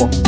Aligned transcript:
Whoa. 0.00 0.27